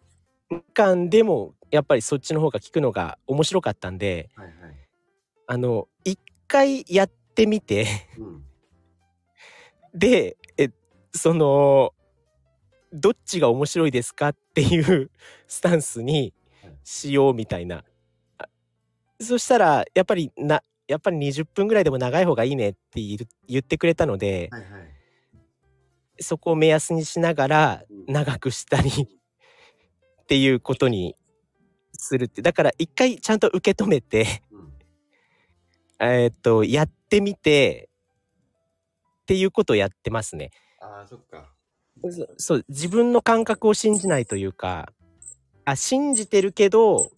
[0.73, 4.57] 間でもやっぱりそっちの方が聞くのが面白かったんではいはい。
[5.49, 7.87] あの一回やってみて
[8.19, 8.42] うん。
[9.95, 10.37] でえ
[11.16, 11.92] その
[12.92, 15.11] どっちが面白いですかっていう
[15.46, 16.33] スタンスに
[16.85, 17.85] しようみたいな。
[18.38, 18.48] あ
[19.20, 23.00] そしたらやっぱりなやっぱり20分ぐらいでも長い方がいいねって
[23.48, 26.22] 言ってくれたので、はいはい。
[26.22, 28.88] そこを目安にしながらうん長くしたり
[30.22, 31.14] っていうことに
[31.92, 34.72] するってだから一回ちゃんと受け止めてうん。
[36.00, 37.90] えーっとやってみて
[39.22, 40.50] っていうことをやってますね。
[40.80, 41.52] ああ、そっか。
[42.10, 44.92] そそう自分の感覚を信じないというか
[45.64, 47.10] あ信じてるけど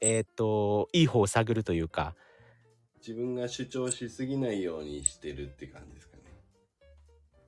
[0.00, 2.16] えーっといい方を探るというか
[3.06, 6.22] 自分が主張しすぎないようにしてるって感じですかね。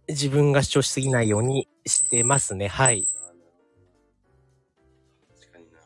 [0.07, 3.09] 自分が主張しすぎないようにしてますねはい。
[5.41, 5.79] 確かにな。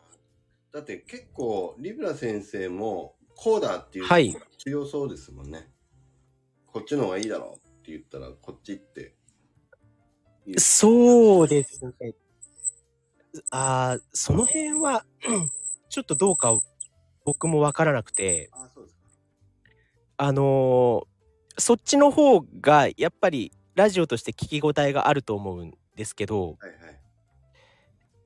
[0.73, 5.69] だって結構、リブラ先生も、こうだっていうはい強そうですもんね。
[6.67, 9.15] こっちの方がいいだろうって言ったら、こっちって。
[10.45, 12.13] いいですそうですね。
[13.49, 15.05] ああ、その辺は、
[15.89, 16.57] ちょっとどうか
[17.25, 19.01] 僕もわからなくて、あーそうですか。
[20.17, 21.11] あのー
[21.57, 26.91] そっちの方がやっぱりラジオとして聞き応えがあると思うんですけど、はいは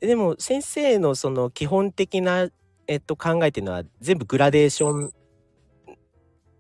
[0.01, 0.07] い。
[0.07, 2.47] でも先生のその基本的な、
[2.87, 5.13] えっと、考えっていうのは全部グラデーション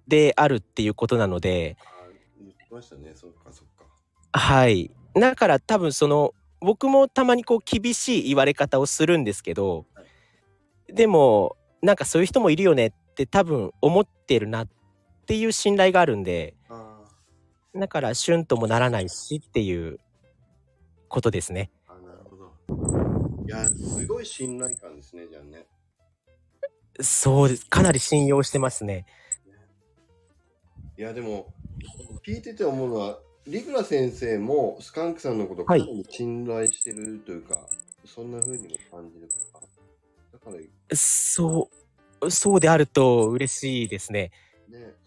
[0.07, 3.11] であるっていうことなので、あー言ってましたね。
[3.13, 3.85] そっかそっか。
[4.33, 4.91] はい。
[5.15, 10.03] だから多分その僕もたまにこう厳しい言われ方をするんですけど、は
[10.87, 14.67] でもなんかそういう人もいるよねって多分思ってるなっ
[15.25, 17.01] ていう信頼があるんであ
[17.75, 19.99] だからシュンともならないしっていう
[21.07, 21.71] ことですね。
[21.87, 23.45] ーあー、なるほど。
[23.45, 25.65] いや、すごい信頼感ですね、じゃあね。
[26.99, 27.65] そうです。
[27.65, 29.05] かなり信用してますね。
[30.97, 31.53] いや、でも、
[32.25, 37.59] 聞いてて思うのは、リグラ先生もスカンクさんのことをかはないり信頼してるというか、
[38.05, 39.59] そんな風にも感じるか。
[40.33, 41.69] だから、ね、そ
[42.21, 44.31] う、そうであると嬉しいですね。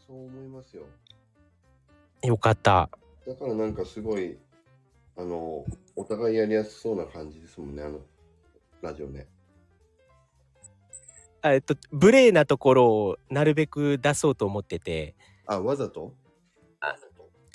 [0.07, 0.85] そう思いますよ。
[2.22, 2.88] よかった。
[3.27, 4.38] だからなんかすごい、
[5.16, 5.64] あの、
[5.96, 8.01] お互いやりやすそうな感じですもんね、あの、
[8.81, 9.27] ラジオね。
[11.42, 15.14] あえっと、無礼なところをなるべく出そうと思ってて、
[15.46, 16.14] あ、わざと？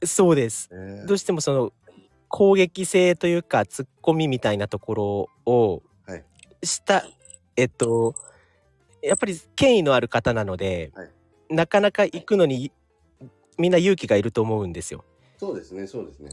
[0.05, 0.69] そうです。
[0.71, 1.73] えどうしてもその
[2.29, 6.23] 攻撃性というかツッコミみたいなところをはい
[6.63, 7.05] した、
[7.55, 8.15] えっと
[9.01, 11.09] やっぱり権威のある方なので、はい
[11.49, 12.71] なかなか行くのに
[13.59, 15.05] みんな勇気がいると思うんですよ。
[15.37, 16.31] そうですね、そうですね。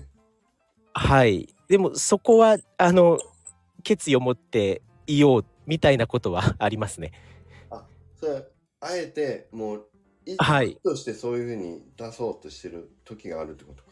[0.95, 1.55] はい。
[1.69, 3.19] でもそこはあの
[3.83, 7.13] 決意を持っていようみたいなことはありますね。
[8.21, 8.45] それ、
[8.81, 10.00] あえて、もう、意
[10.39, 13.91] はいとしてそういう風に出そうとしてる時があるってことか。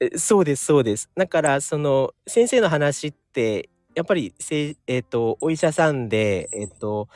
[0.00, 1.10] えそうですそうです。
[1.16, 7.08] だからその先生の話ってやっぱりせい、えっとお医者さんで、えっと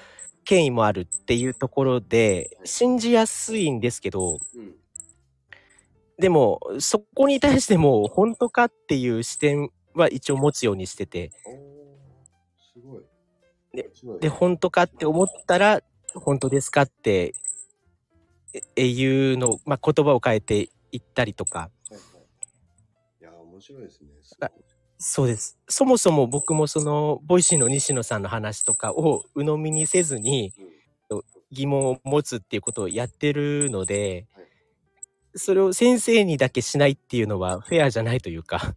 [0.44, 4.74] 権威もあるっていうところで信じやすいんですけどうん。
[6.18, 11.30] でもそこに対しても本当かっていう視点は一応持つようにしてて
[12.74, 13.02] すごい。
[13.74, 15.82] でで本当かって思ったら
[16.14, 17.34] 本当ですかって
[18.54, 22.02] ええいうの、まあ、言葉を変えていったりとかはいはい。
[23.20, 24.10] いや、面白いですね。
[24.22, 24.36] す
[24.98, 25.58] そうです。
[25.68, 30.52] そもそも僕もその Voicy の西野さんの話とかを鵜呑みにせずに
[31.50, 34.46] 疑問を持つっていうことをやってるのではい、
[35.34, 38.58] それを先生にだけしないっていうのはフェアじゃないというか。
[38.58, 38.76] 確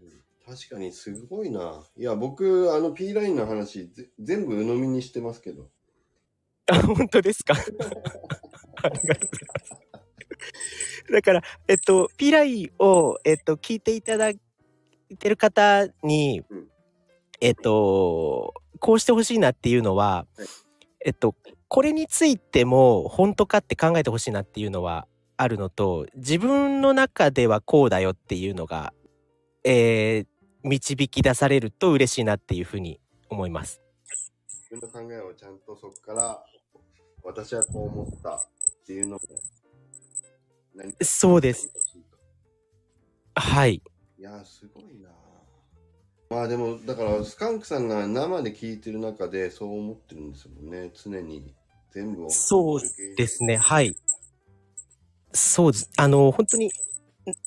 [0.00, 0.56] に。
[0.56, 1.82] 確かにすごいな。
[1.96, 5.70] いや、僕、あの P ラインの話、ぜ全部鵜呑みにしてますけど。
[6.66, 7.54] あ、本当ですか？
[11.12, 14.38] だから、えっと、ピライを、えっと、聞いていただい
[15.18, 16.68] てる方に、うん
[17.40, 20.46] えっと、こうしてほしいなっていうのは、はい
[21.04, 21.34] えっと、
[21.68, 25.06] これについても本当かって考えてほしいなっていうのは
[25.36, 28.92] あるのと、自分の中ではこうだよっていうのが、
[29.64, 30.26] えー
[30.64, 33.82] 導き出されると嬉しいなっていうふうに思います。
[34.70, 36.44] 自分の考えをちゃんとそこから、
[37.24, 38.40] 私はこう思ったっ
[38.86, 39.20] ていうのを、
[40.74, 41.72] 何かそうです。
[43.34, 43.82] はい。
[44.18, 45.10] いやー、すごいな
[46.30, 50.90] まあでも、だから、スカンクさんが生で聞いてる中でそう思ってるんですもんね。
[50.94, 51.54] 常に
[51.90, 52.30] 全部を。
[52.30, 52.80] そう
[53.16, 53.56] ですね。
[53.56, 53.94] はい。
[55.32, 55.90] そうです。
[55.98, 56.70] あの、本当に、ん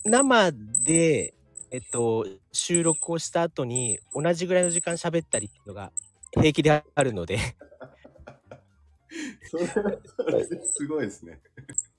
[0.03, 0.51] 生
[0.83, 1.33] で、
[1.71, 5.91] えっと、収録をした後に、同じぐらいの時間喋ったりっていうのが
[6.31, 7.39] 平気であるので、
[9.43, 9.65] それ
[10.63, 11.39] すごいですね。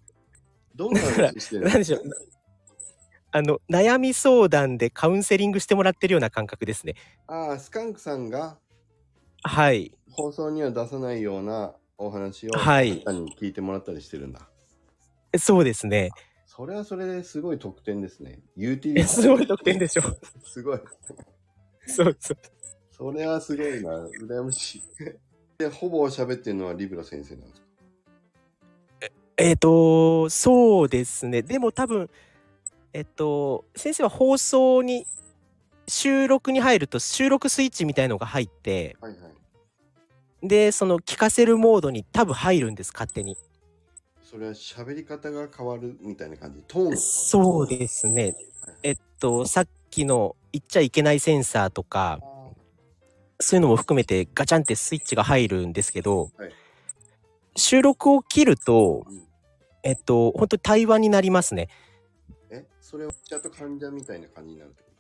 [0.74, 2.02] どんな話してるでしょう。
[3.32, 6.94] あの、悩み相談でカウンセリングしてもらってるような感覚ですね。
[7.26, 8.58] ああ、スカンクさんが？
[9.42, 9.92] はい。
[10.10, 13.02] 放送には出さないようなお話を、はいに
[13.38, 14.48] 聞いてもらったりしてるんだ。
[15.38, 16.10] そうですね。
[16.46, 18.40] それはそれですごい特典ですね。
[18.56, 20.02] ユーティリティすごい得点でしょ。
[20.44, 20.80] すごい。
[21.86, 22.38] そうそう。
[22.90, 24.06] それはすごいな。
[24.06, 24.82] 羨ましい。
[25.58, 27.66] で、ほぼ喋ってるのはリブラ先生なんですか？
[29.38, 31.42] えっ、と、そうですね。
[31.42, 32.08] でも多分、
[32.92, 35.06] えっと、先生は放送に、
[35.88, 39.18] 収録に入ると収録スイッチみたいのが入って、はいは
[40.42, 40.48] い。
[40.48, 43.36] で、その聞かせるモードに多分入るんです、勝手に。
[44.22, 46.62] それは喋り方が変わるみたいな感じ？
[46.66, 48.34] トーンそうですね。
[48.82, 52.26] えっと、さっきの言っちゃいけないセンサーとか、あ
[53.38, 56.52] そういうのも含めてガチャンってスイッチが入るんですけど、はい
[57.58, 59.26] 収録を切るとー、うん
[59.86, 61.68] えっと、本当に対話になりますね。
[62.50, 64.90] え、それはちゃんと患者みたいな感じになるってこ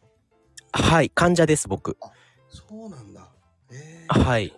[0.70, 1.96] はい、患者です、僕。
[1.96, 2.12] と
[2.48, 3.28] そうなんだ。
[3.72, 4.54] えー、はい。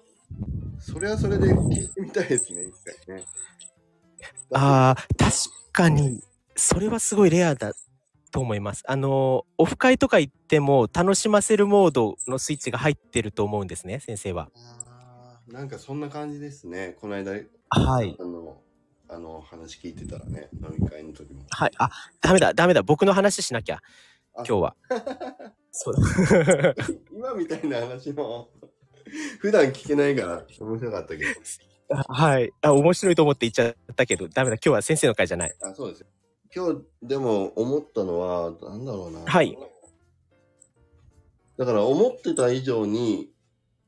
[0.78, 2.74] それはそれで聞いてみたいですね、一
[3.06, 3.24] 回ね。
[4.52, 5.32] ああ、確
[5.72, 6.22] かに、
[6.54, 7.72] それはすごいレアだ
[8.30, 8.82] と思います。
[8.86, 14.48] あの、オフ会とか行っても楽しませるモードのスイッチが入ってると思うんですね、先生は。
[14.54, 16.96] あーなんかそんな感じですね。
[17.00, 17.32] この間、
[17.70, 18.16] はい。
[18.18, 18.60] あの、
[19.08, 21.42] あの話聞いてたらね、飲み会の時も。
[21.48, 21.70] はい。
[21.78, 22.82] あ、ダメだ、ダメだ。
[22.82, 23.76] 僕の話しなきゃ、
[24.34, 24.76] あ今日は。
[25.72, 26.74] そうだ。
[27.10, 28.50] 今みたいな話も
[29.40, 31.30] 普段聞けないから面白かったけど。
[32.12, 32.52] はい。
[32.60, 34.56] あ、面白いと思って言っちゃったけど、ダメだ。
[34.56, 35.54] 今日は先生の会じゃない。
[35.62, 36.06] あ、そうですよ。
[36.54, 39.20] 今日でも思ったのは、なんだろうな。
[39.24, 39.58] はい。
[41.56, 43.30] だから思ってた以上に、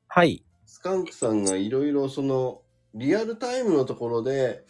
[0.09, 0.45] はい。
[0.67, 2.63] スカンクさんがいろいろその
[2.95, 4.65] リアルタイムのところで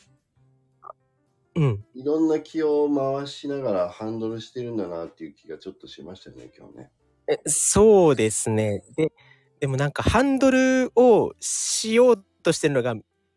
[1.55, 1.85] うん。
[1.95, 6.91] いろんな気を回しながらハンドルしてるんだなっていう気がちょっとしましたよね、今日ね。
[7.29, 8.83] えそうですね。
[8.97, 9.13] で、
[9.61, 12.95] でもなんかハンドルをしようとしてるのが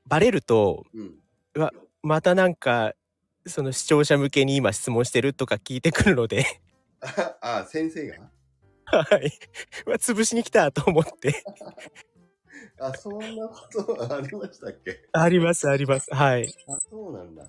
[0.08, 1.16] バレると、うん。
[2.02, 2.94] またなんか、
[3.45, 6.45] その視聴者向けに今質問してるとか聞いてくるので、
[7.01, 8.32] あ、あ先生が？
[8.86, 9.32] はい。
[9.86, 11.43] うわ潰しに来たと思って。
[12.79, 15.10] あ、そんなことありましたっけ？
[15.12, 16.13] あります、あります。
[16.13, 16.53] はい。
[16.67, 17.45] あ、そうなんだ。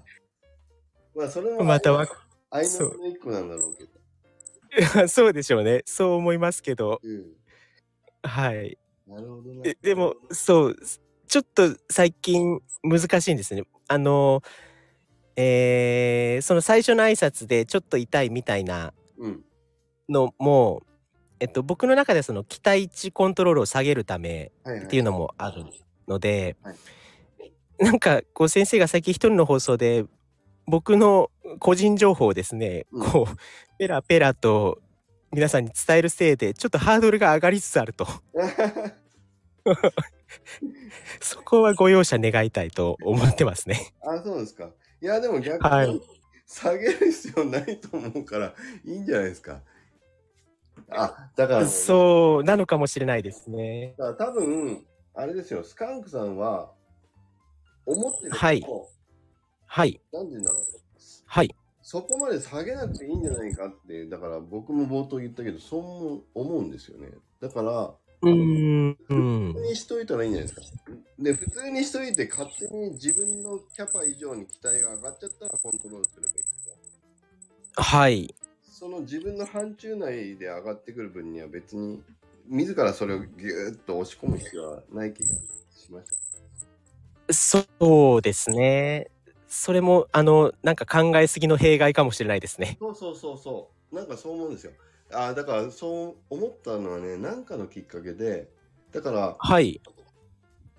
[1.15, 2.07] まあ、それもまたわ、
[2.51, 5.09] 相そうのの一個なんだろうけど。
[5.09, 5.83] そうでしょうね。
[5.87, 7.37] そう思いますけど、うん。
[8.23, 8.77] はい。
[9.07, 9.77] なるほどねえ。
[9.81, 10.77] でも、そう、
[11.29, 13.63] ちょっと最近難しいんですね。
[13.87, 14.43] あの、
[15.37, 19.45] えーその最初の挨拶でちょっと痛いみたいなうん。
[20.09, 20.83] のも、
[21.41, 24.85] えっと、僕の中ではその期待値コントロールを下げるためはいはい。
[24.85, 25.65] っていうのもある
[26.09, 26.77] ので、はい
[27.77, 30.05] なんかこう先生が最近一人の放送で
[30.67, 33.37] 僕の個人情報をですね、うんこう
[33.79, 34.79] ペラペラと
[35.33, 38.07] 皆さんに伝えるせいでちょっとハードルが上がりつつあると
[41.21, 43.93] そこはご容赦願いたいと思ってますね。
[44.07, 44.71] あ、そうですか。
[45.05, 46.01] いや、でも逆はいに
[46.47, 48.55] 下げる必要ないと思うから、
[48.87, 49.61] いいんじゃないですか。
[50.89, 53.95] あ、だから、そうなのかもしれないですね。
[53.99, 56.73] だから多分、あれですよ、スカンクさんは、
[57.85, 58.65] 思ってるはい
[59.67, 60.63] はいなんて言うんだろう。
[61.27, 67.11] はいそこまで下げなくていいんじゃないかって、だから僕も冒頭言ったけど、そう思うんですよね。
[67.43, 67.95] だから、
[68.31, 70.75] うーんうん普通にしといたらいいんじゃないですか。
[71.19, 76.43] で、普通にしといて、勝手に自分のキャパ以上に期待が上がっちゃったらコントロールすればいいけ
[77.77, 78.35] ど、はい
[78.71, 82.03] その自分の範疇内で上がってくる分には別に、
[82.49, 85.29] 自らそれをギューッと押し込む必要はない気が
[85.75, 87.33] しました。
[87.33, 89.07] そうですね。
[89.49, 92.77] それも、あの、なんか考えすぎの弊害かもしれないですね。
[92.81, 93.95] そうそうそうそう。
[93.95, 94.73] なんかそう思うんですよ。
[95.15, 98.49] あーだからそう思ったのはね、なんかのきっかけで、
[98.93, 99.81] だからはい。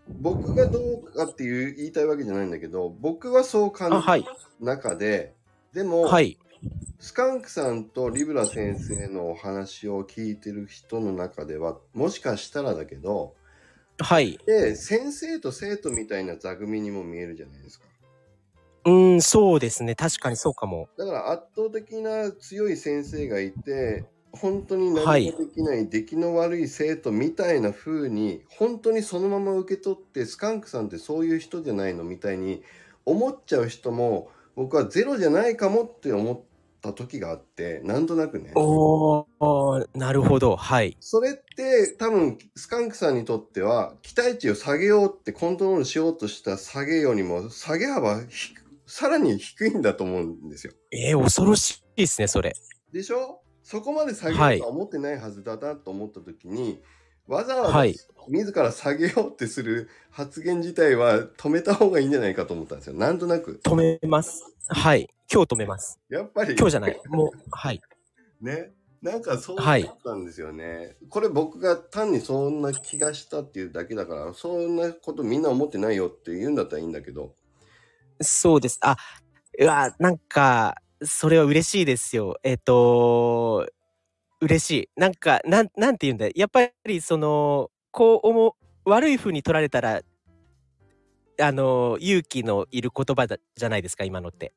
[0.08, 4.24] 僕がどうかっていう言いたいわけじゃないんだけど、僕はそう感あ、じはい。
[4.24, 5.34] た中で、
[5.74, 6.38] でも、はい。
[7.00, 13.36] スカンクさんとリブラ先生のお話を聞いてる人の中では、もしかしたらだけど、
[14.00, 14.40] はい。
[14.46, 17.86] で、先生と生徒みたいな座組にも見えるじゃないですか。
[18.86, 19.96] うん、そうですね。
[19.96, 20.88] 確かにそうかも。
[20.98, 24.06] だから圧倒的な強い先生がいて、
[24.36, 32.64] 本当に何もはいできない出来の悪い生徒みたいな風に、本当にそのまま受け取って、スカンクさんってそういう人じゃないのみたいに
[33.06, 36.40] 思っちゃう人も、僕はゼロじゃないかもって思っ
[36.82, 38.52] た時があって、なんとなくね。
[38.56, 40.56] おー、なるほど。
[40.56, 40.96] はい。
[41.00, 48.54] それって多分スカンクさんにとっては期待値を下げようってコントロールしようとした下げようにも下げ幅ひ
[48.88, 50.74] さらに低いんだと思うんですよ。
[50.92, 52.54] えー、恐ろしいですね、それ。
[52.94, 53.42] でしょ？
[53.66, 56.84] そこまで下げはいようとは思ってないはずだなと思った時に、
[57.28, 57.96] わざわざはい
[58.30, 62.94] 自ら下げようってする発言自体は止めた方がいいんじゃないかと思ったんですよ。
[62.94, 63.60] なんとなく。
[63.64, 64.44] 止めます。
[64.68, 65.10] はい。
[65.32, 66.00] 今日止めます。
[66.10, 67.02] やっぱり今日じゃない。
[67.08, 67.82] もう、はい。
[68.40, 68.72] ね。
[69.02, 70.98] なんかそうはいだったんですよね。
[71.10, 77.34] これ僕が単にそんな気がしたっていうだけだから、そんなことみんな思ってないよって言うんだったらいいんだけど。
[78.22, 78.80] そうです。
[78.82, 78.96] あ、
[79.60, 80.76] うわ、なんか、
[81.06, 82.38] それは嬉しいですよ。
[82.44, 83.68] えっ、と、
[84.42, 84.90] 嬉しい。
[84.96, 86.28] なんか、なん、なんて言うんだ。
[86.36, 90.02] やっぱり、その、こう思う、悪い風に取られたら、
[91.40, 94.54] あの、勇気のいる言葉だじゃないですか、今のって。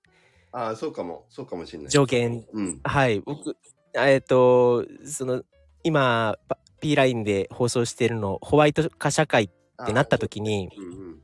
[0.52, 1.26] ああ、そうかも。
[1.28, 1.90] そうかもしれない。
[1.90, 2.44] 助言。
[2.52, 2.80] うん。
[2.84, 3.20] はい。
[3.20, 3.56] 僕、
[3.94, 5.42] えっ、と、その、
[5.82, 9.50] 今、パ P ラインで放送してるの、ホワイト化社会っ
[9.86, 11.22] てなった時に、うんうん。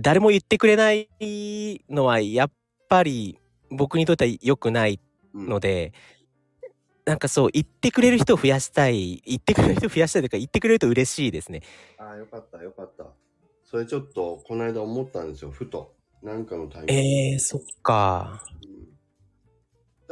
[0.00, 1.08] 誰も言ってくれない
[1.90, 2.50] のはやっ
[2.88, 3.38] ぱり
[3.76, 5.00] 僕にとっては良くない
[5.34, 5.92] うんので、
[7.04, 11.62] なんかそう言ってくれる人を増やしたい言ってくれる人を増やしたいというか言ってくれると嬉しいですね。
[11.98, 13.06] ああ、よかった、よかった。
[13.64, 15.94] それちょっと、この間思ったんですよ、ふと。
[16.22, 16.98] なんかのタイミングで
[17.32, 18.44] えー、そっか。
[18.64, 18.92] うん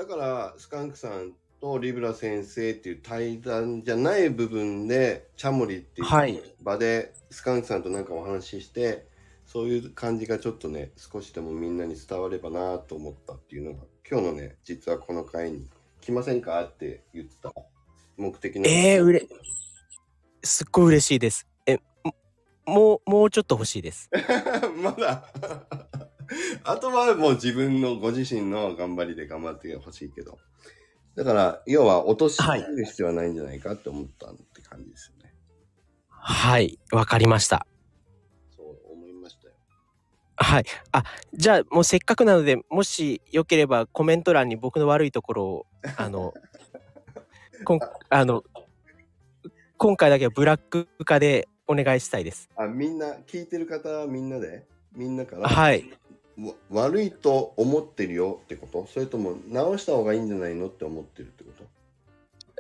[0.01, 9.07] だから、スカンクさんとリブラ先生っていう対談じゃない部分で、チャモリってはいいう場で、スカンクさんとなんかお話しして、
[9.53, 15.69] そういう感じがちょっとね、少しでもみんなに伝わればなと思ったっていうのが、今日のね、実はこの回に
[16.01, 17.53] 来ませんかって言った
[18.17, 18.69] 目的の。
[18.69, 19.27] えー、うれ
[20.45, 21.49] すっごい嬉しいです。
[21.67, 22.15] えも
[22.65, 24.09] もうもうちょっと欲しいです。
[24.81, 25.27] まだ
[26.63, 30.39] あとはもう自分のご自身の頑張りで頑張ってほしいけど。
[31.17, 35.35] だから、要は落としはいる必要はないんじゃないかって思ったって感じですよね。
[36.09, 37.67] はいわかりました。
[40.43, 40.65] はい。
[40.93, 45.67] あじゃあもうせっかくなのでもしよければコメント欄に僕の悪いところを
[45.97, 46.33] あの
[47.65, 48.43] こんあの
[49.77, 52.51] 今回だけはブラック化でお願いしたいです。
[52.57, 54.67] あ、みんな、聞いてる方はみんなで？
[54.93, 55.89] みんなから、はい。
[56.39, 58.87] わ悪いと思ってるよってこと？
[58.89, 61.51] それとも直した方がいいんじゃないのって思ってるってこ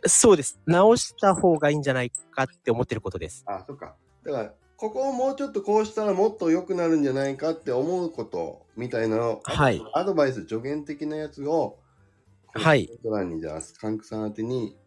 [0.03, 0.09] と？
[0.09, 0.61] そうです。
[0.64, 3.43] 直した方がいいんじゃないかって思ってることです。
[3.47, 3.97] あ、そっか。
[4.24, 9.83] だから、ここをもうちょっとこうしたらもっと良くなるんじゃないかって思うことみたいなのをはい。
[9.93, 11.78] アドバイス、助言的なやつを、
[12.55, 14.78] はいコメント欄にじゃあ、スカンクさん宛てに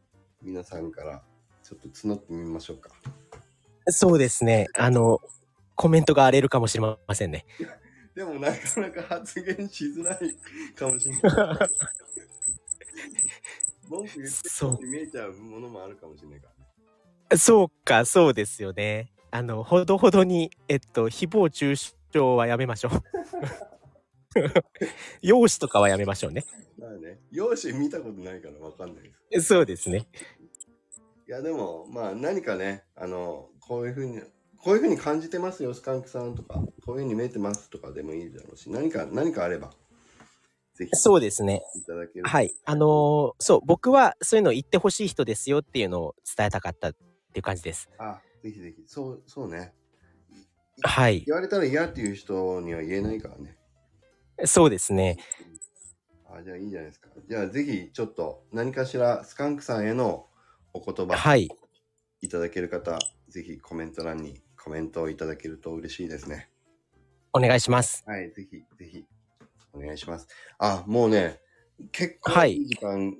[0.41, 1.21] 皆さんから
[1.63, 2.89] ちょっと募ってみましょうか。
[3.89, 4.65] そうですね。
[4.73, 5.21] あの、
[5.75, 7.45] コメントが荒れるかもしれませんね。
[8.15, 10.35] でもなかなか発言しづらい
[10.73, 11.21] かもしれない。
[13.87, 14.31] 文句言っ
[14.77, 16.53] てる見えちゃうものもあるかもしれないから
[17.35, 17.37] ね。
[17.37, 19.12] そうか、そうですよね。
[19.33, 22.91] あの、ほどほどに、えっと、誹謗中傷はやめましょう。
[25.23, 26.45] 容姿とかはやめましょうね。
[26.77, 29.47] まあね、容姿見たことないからわかんないです。
[29.47, 30.07] そうですね。
[31.27, 34.21] いやでもまあ何かねあのこういうふうに
[34.57, 36.55] こういうふうに感じてますよスカンクさんとか
[36.85, 39.71] こういうふうに見えてますとかでもいいだろうし何か何かあれば
[40.75, 41.63] ぜひそうですね。
[41.75, 42.51] いただけはい。
[42.65, 46.99] あのーそう、僕はそういうの言ってほしい人ですよっていうのを伝えたかったって
[47.35, 47.89] いう感じです。
[47.97, 49.73] あぜひぜひそうそうね
[50.81, 51.23] はい。
[51.25, 53.57] 言われたら嫌っていう人には言えないからね
[54.45, 55.17] そうですね。
[56.25, 60.27] あじゃあいいじゃないですかじゃあぜひちょっと何かしらスカンクさんへの
[60.73, 61.47] お言葉はい。
[62.21, 66.49] いただける方、ぜひコメント欄にコメントをいただけると嬉しいですね
[67.33, 68.03] お願いします。
[68.07, 69.05] はい、ぜひ、ぜひ、
[69.73, 70.27] お願いします。
[70.57, 71.41] あ、もうね、
[71.91, 73.13] 結構はいいい時間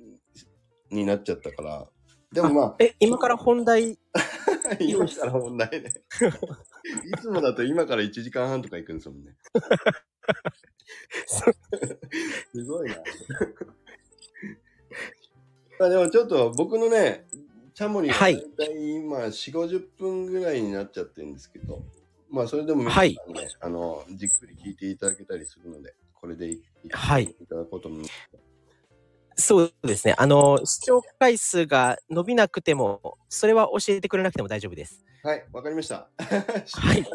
[0.90, 1.86] になっちゃったから、
[2.32, 3.98] でもまあ、え、今から本題
[4.80, 5.92] 今から問題ね。
[7.04, 9.34] いつもだと今から1時間半とか行くんですもんね。
[12.52, 12.96] すごいな。
[15.80, 17.26] あでもちょっと僕のね、
[17.74, 21.82] チャモリがはい大体今4、50分ぐらいになっちゃってるんですけど、
[22.30, 23.18] まあそれでも皆さんはいね、
[23.60, 28.12] あの、じっくり聞いていただけたりするので、これでいはいいただこうと思います。
[29.36, 30.14] そうですね。
[30.16, 35.04] あの、視聴回数が伸びなくても、それは教えてくれなくても大丈夫です。
[35.22, 36.08] はい、わかりました。
[36.18, 37.04] はい。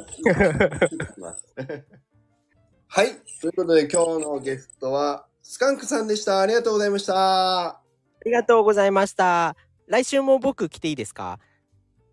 [2.87, 3.15] はい。
[3.41, 6.39] ということで、今日のゲストは、スカンクさんでした。
[6.41, 7.67] ありがとうございました。
[7.67, 7.81] あ
[8.25, 9.55] りがとうございました。
[9.87, 11.39] 来週も僕来ていいですか？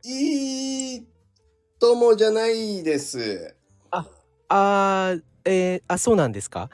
[0.04, 1.06] いい
[1.80, 3.56] ともじゃないです。
[4.48, 6.70] あー、えー、あ、そうなんですか？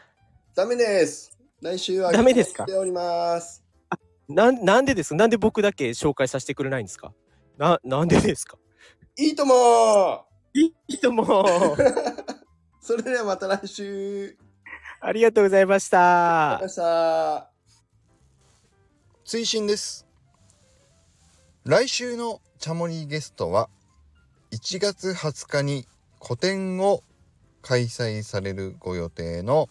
[0.55, 1.32] ダメです。
[1.63, 2.65] 来週はダメですか？
[2.65, 3.63] 来ております。
[4.29, 7.13] なん、なんでですなんで僕だけ紹介させてくれないんですか？
[7.57, 8.59] な、なんでですか？
[9.17, 11.25] いいともいいとも。
[12.81, 14.37] それではまた来週。
[15.01, 17.51] ありがとうございましたありがとうございました。
[19.25, 20.05] 追伸です
[21.65, 23.69] 来週のチャモリゲストは
[24.51, 25.87] 1月20日に
[26.19, 27.03] 個展を
[27.63, 29.69] 開催されるご予定の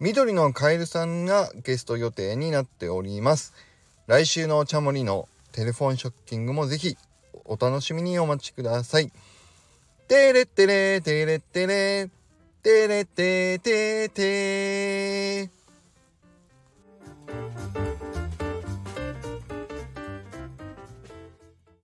[0.00, 3.52] 緑のカエルさんがゲスト予定になっております。
[4.06, 6.96] 来週のチャモリのテレフォンショッキングもぜひ
[7.44, 9.12] お楽しみにお待ちください。
[10.08, 12.10] テレテレテレテレ
[12.62, 15.50] テレテテテ